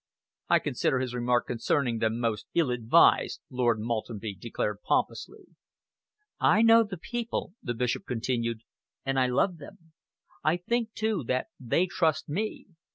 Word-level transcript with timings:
"I 0.49 0.57
consider 0.57 0.97
his 0.99 1.13
remark 1.13 1.45
concerning 1.45 1.99
them 1.99 2.19
most 2.19 2.47
ill 2.55 2.71
advised," 2.71 3.39
Lord 3.51 3.79
Maltenby 3.79 4.33
declared 4.33 4.81
pompously. 4.81 5.45
"I 6.39 6.63
know 6.63 6.83
the 6.83 6.97
people," 6.97 7.53
the 7.61 7.75
Bishop 7.75 8.07
continued, 8.07 8.61
"and 9.05 9.19
I 9.19 9.27
love 9.27 9.59
them. 9.59 9.91
I 10.43 10.57
think, 10.57 10.95
too, 10.95 11.23
that 11.27 11.49
they 11.59 11.85
trust 11.85 12.27
me. 12.27 12.65